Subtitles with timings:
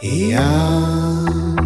[0.00, 1.65] 一样。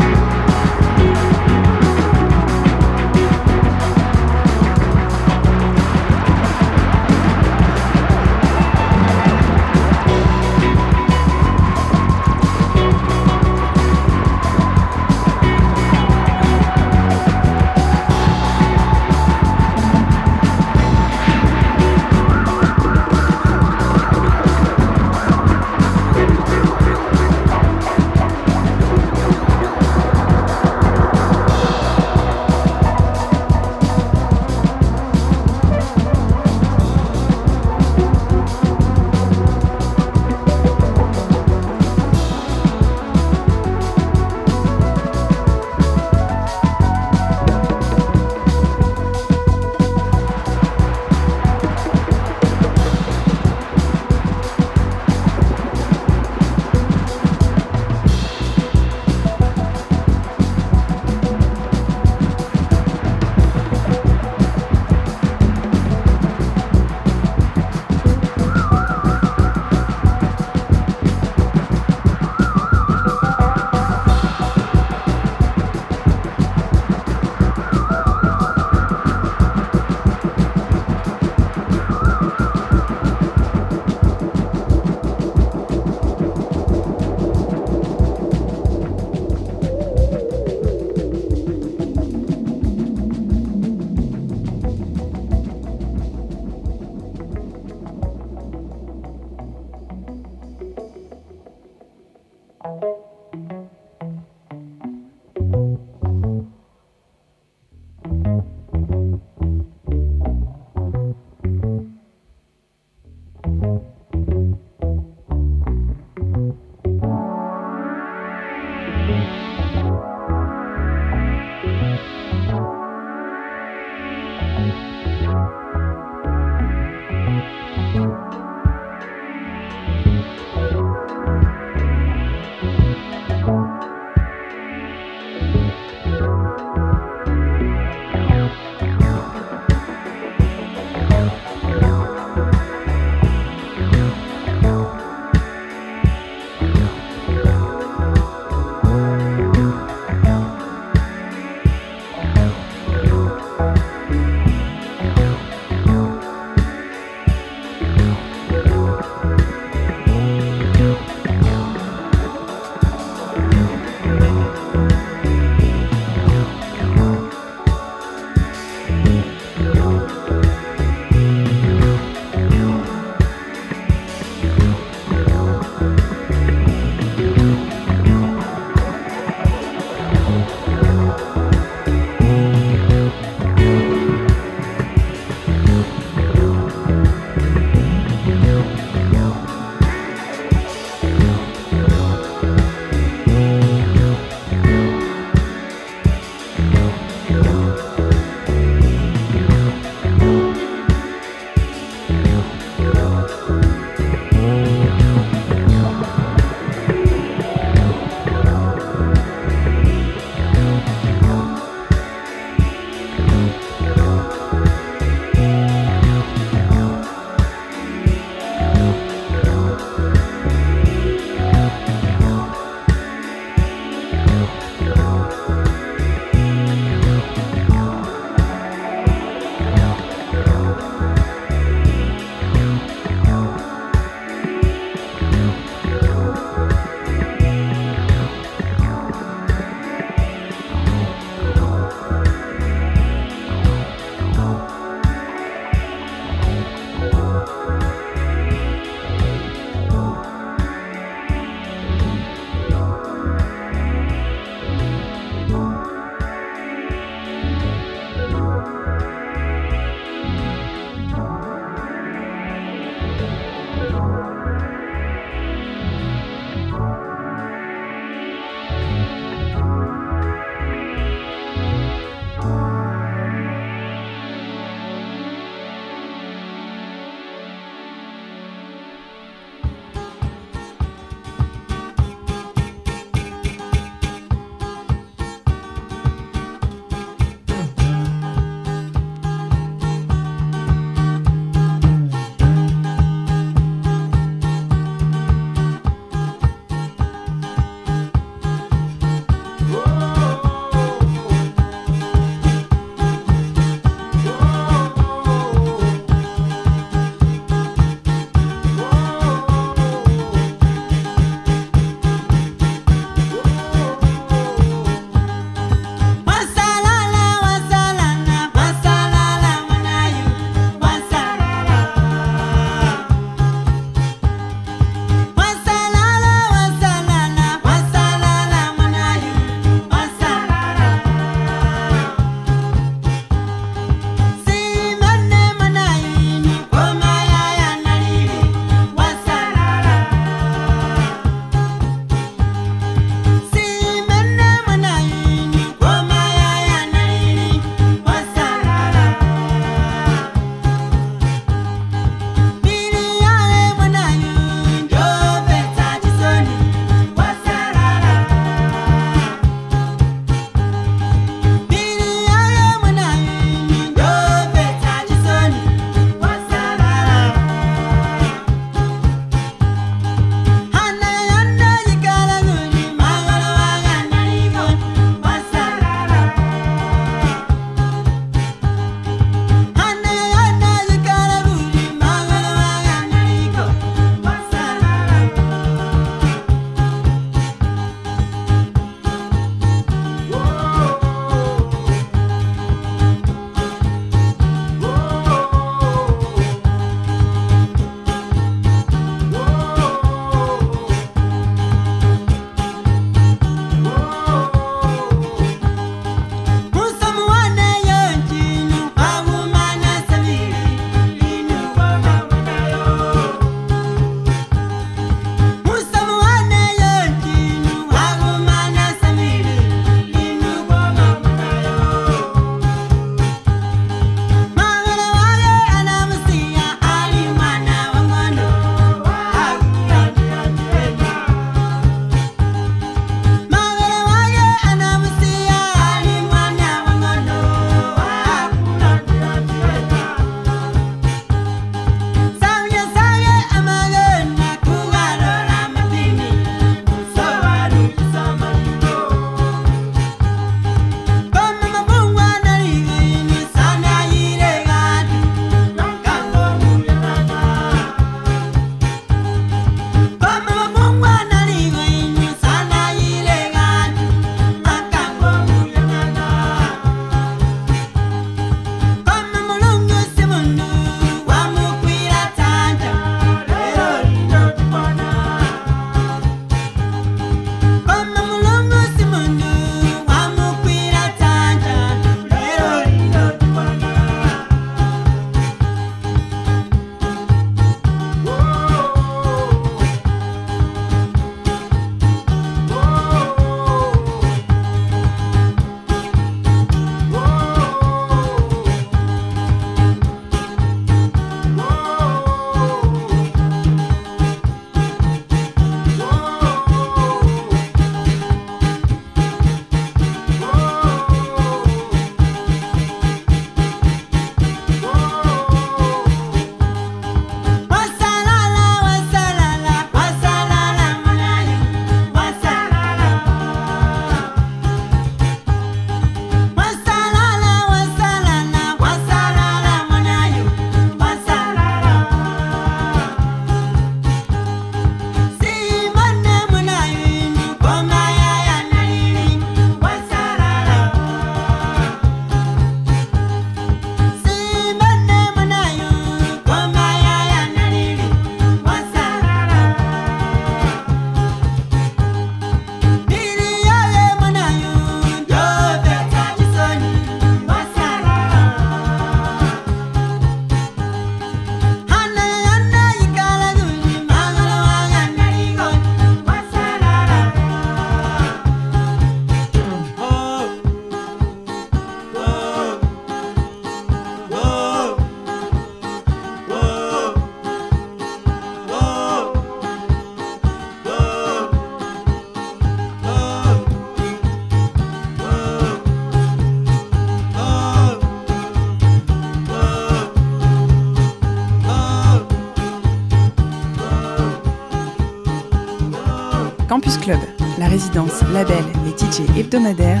[597.74, 600.00] La résidence, label et DJ hebdomadaire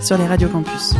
[0.00, 0.94] sur les radios campus.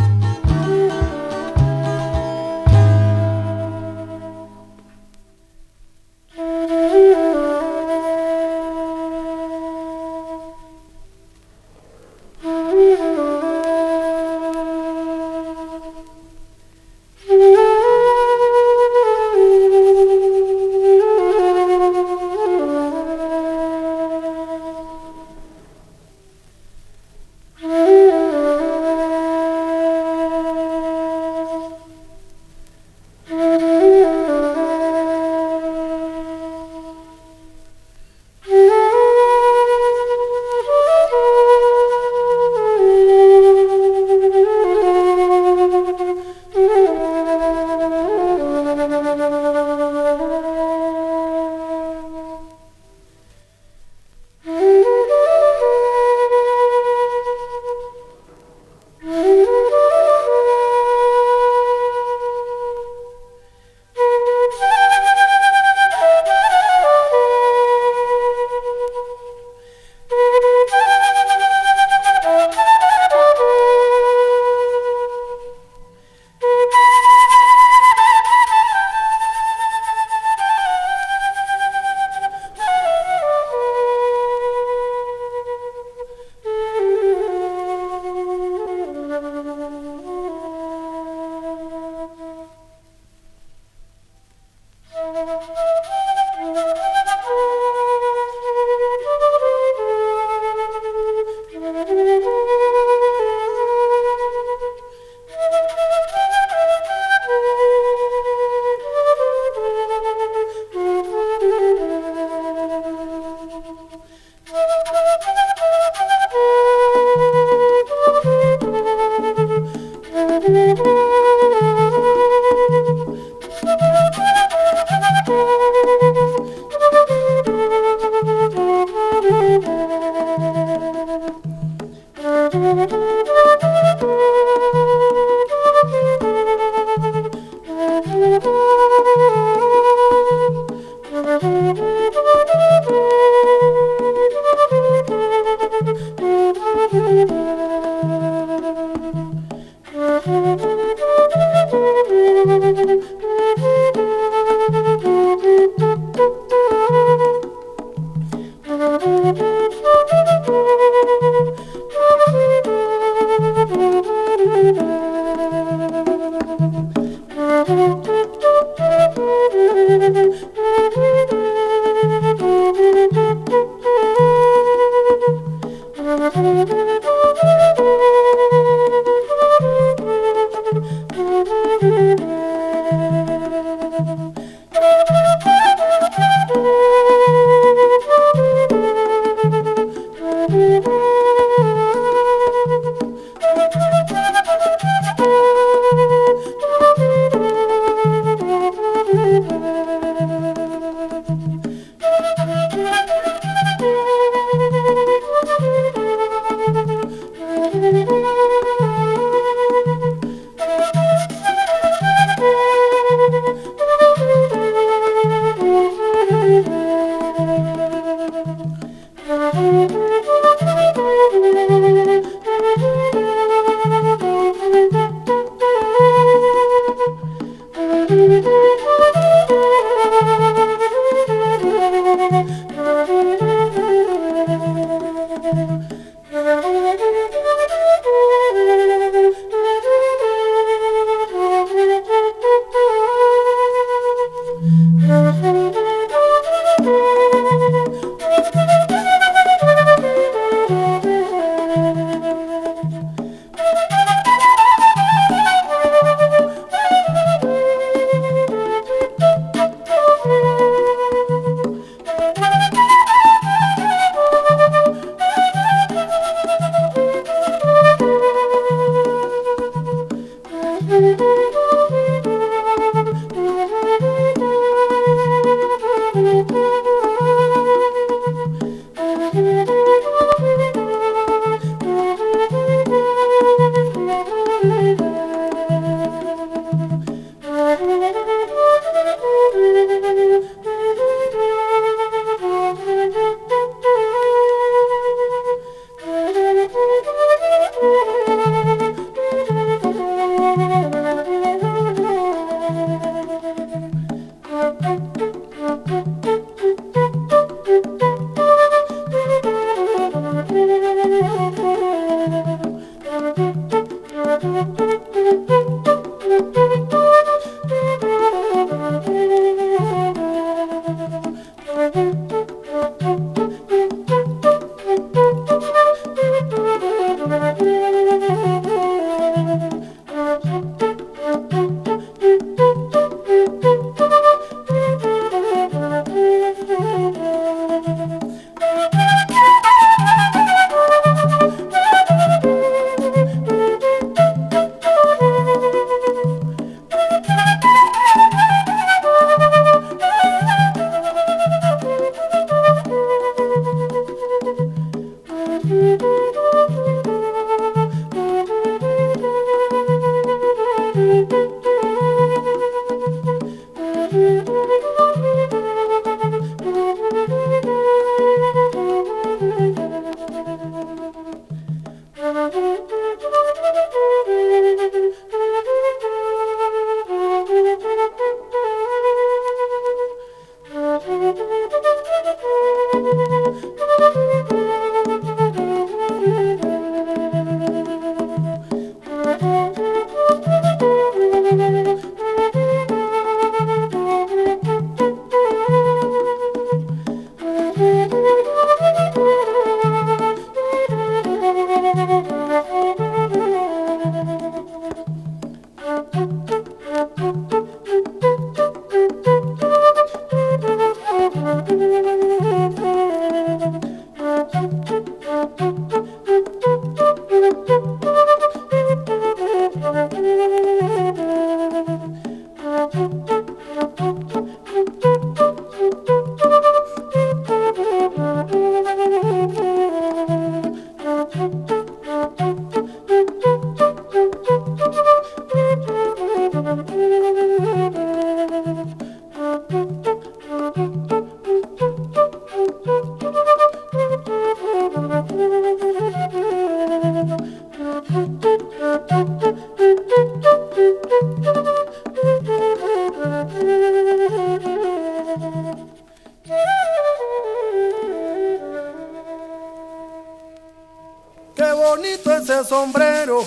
[461.97, 463.45] bonito ese sombrero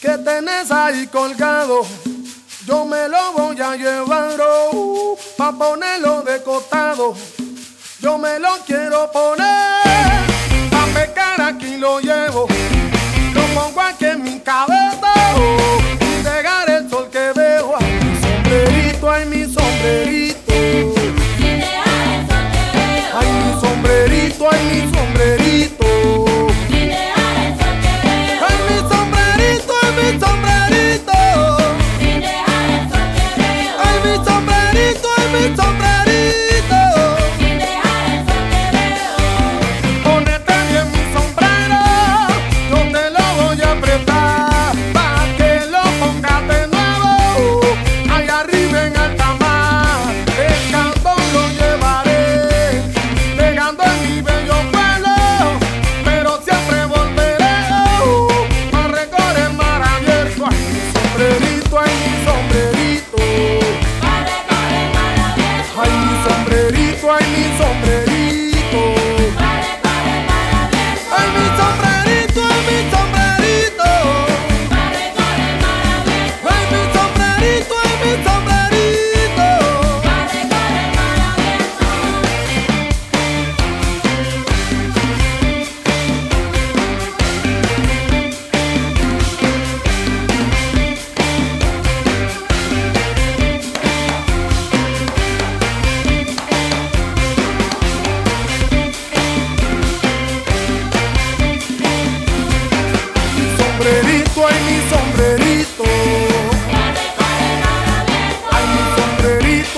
[0.00, 1.86] que tenés ahí colgado.
[2.66, 7.14] Yo me lo voy a llevar oh, pa ponerlo de costado.
[8.00, 10.26] Yo me lo quiero poner
[10.68, 12.48] pa pecar aquí lo llevo.
[13.34, 15.12] Lo pongo aquí en mi cabeza.
[15.36, 15.79] Oh.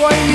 [0.03, 0.32] Why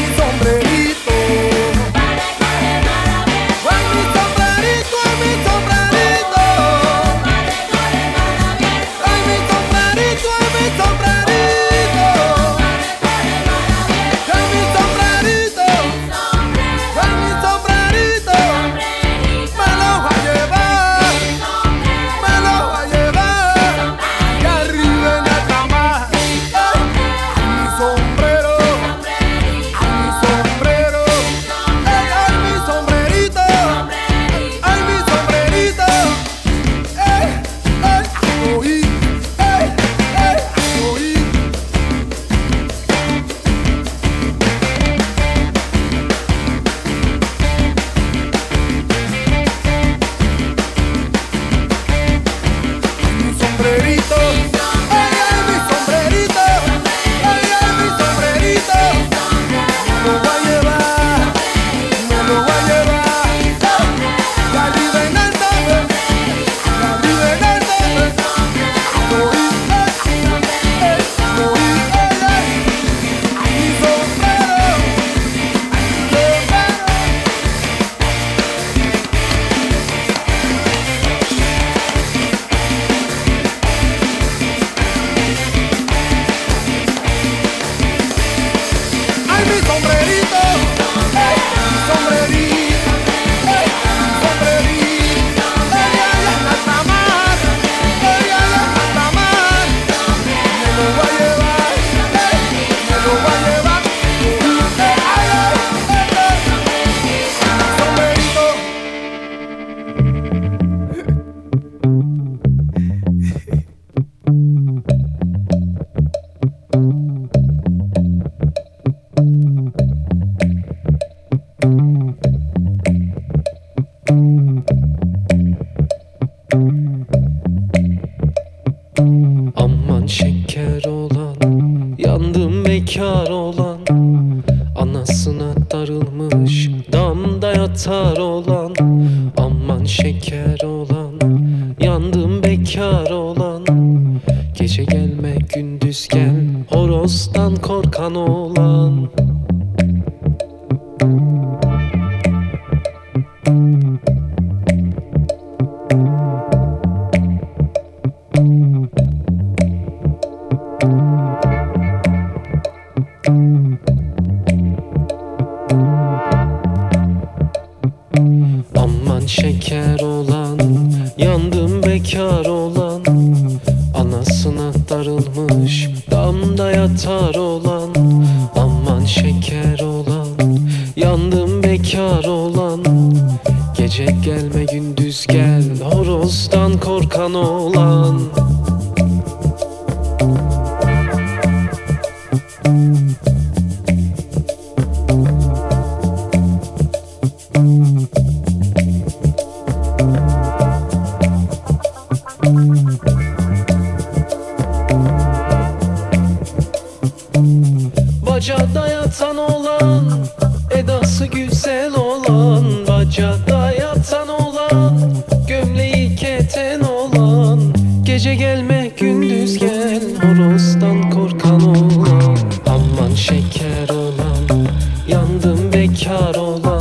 [226.04, 226.77] kar olan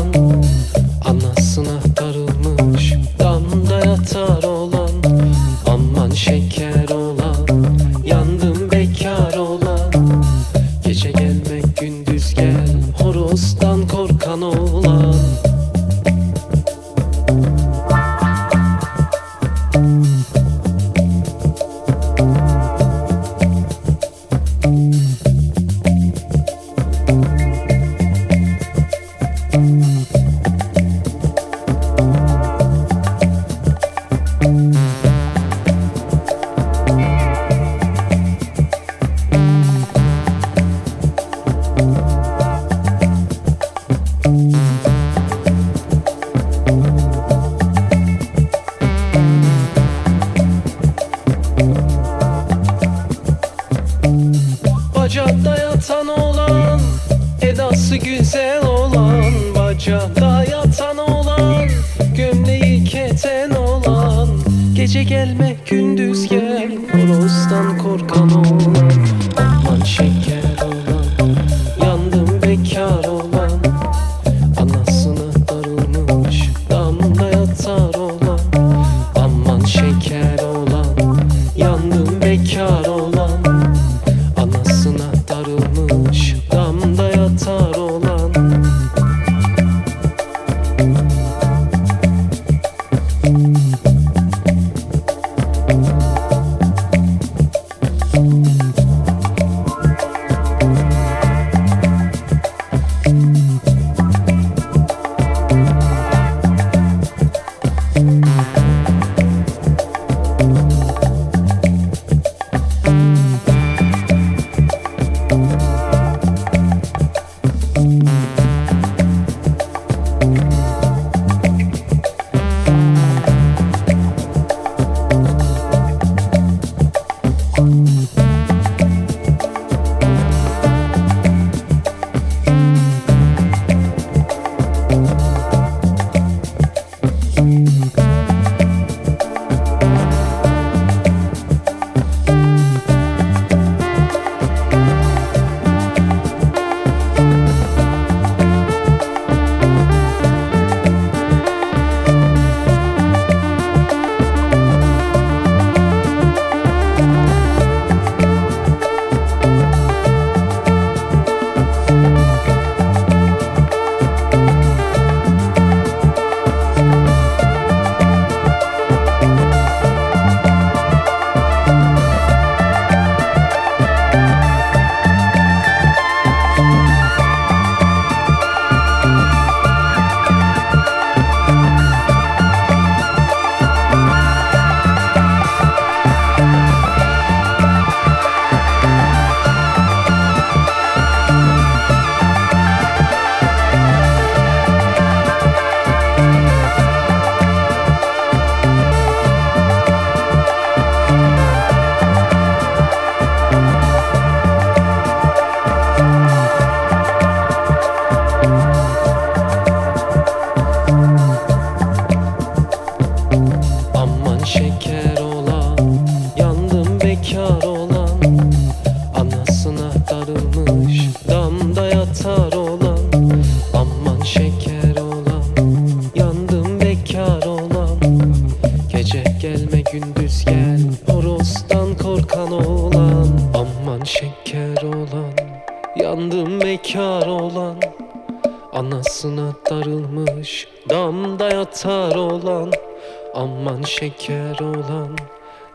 [244.08, 245.18] şeker olan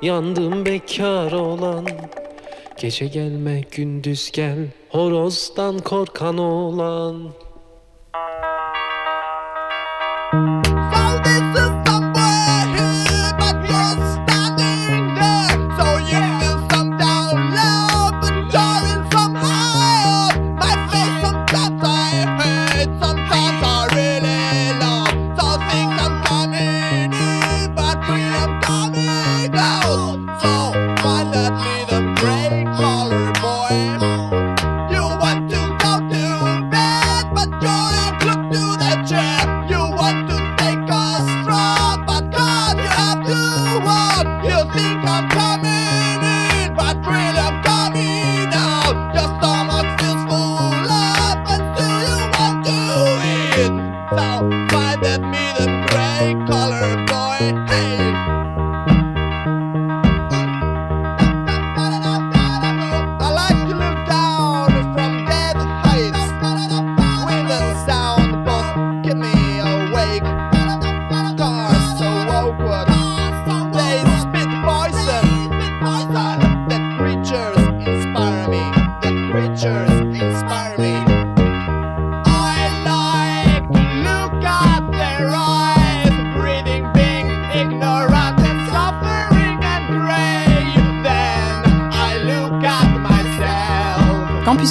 [0.03, 1.87] Yandım bekar olan.
[2.77, 4.59] Gece gelme gündüz gel
[4.91, 7.31] Horozdan korkan olan.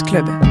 [0.04, 0.51] Club.